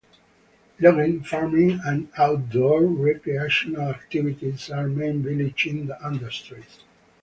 [0.79, 6.79] Logging, farming and outdoor recreational activities are main village industries.